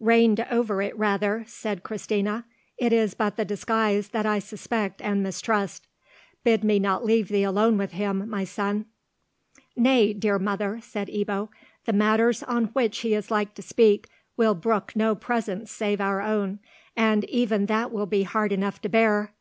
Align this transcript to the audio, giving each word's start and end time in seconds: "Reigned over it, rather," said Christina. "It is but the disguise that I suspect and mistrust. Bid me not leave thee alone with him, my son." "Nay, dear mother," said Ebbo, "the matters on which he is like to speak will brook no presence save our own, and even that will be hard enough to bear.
"Reigned 0.00 0.40
over 0.50 0.80
it, 0.80 0.96
rather," 0.96 1.44
said 1.46 1.82
Christina. 1.82 2.46
"It 2.78 2.90
is 2.90 3.12
but 3.12 3.36
the 3.36 3.44
disguise 3.44 4.08
that 4.12 4.24
I 4.24 4.38
suspect 4.38 5.02
and 5.02 5.22
mistrust. 5.22 5.86
Bid 6.42 6.64
me 6.64 6.78
not 6.78 7.04
leave 7.04 7.28
thee 7.28 7.42
alone 7.42 7.76
with 7.76 7.92
him, 7.92 8.26
my 8.30 8.44
son." 8.44 8.86
"Nay, 9.76 10.14
dear 10.14 10.38
mother," 10.38 10.78
said 10.80 11.08
Ebbo, 11.08 11.50
"the 11.84 11.92
matters 11.92 12.42
on 12.44 12.68
which 12.68 13.00
he 13.00 13.12
is 13.12 13.30
like 13.30 13.52
to 13.56 13.62
speak 13.62 14.08
will 14.38 14.54
brook 14.54 14.96
no 14.96 15.14
presence 15.14 15.70
save 15.70 16.00
our 16.00 16.22
own, 16.22 16.60
and 16.96 17.24
even 17.24 17.66
that 17.66 17.92
will 17.92 18.06
be 18.06 18.22
hard 18.22 18.52
enough 18.52 18.80
to 18.80 18.88
bear. 18.88 19.34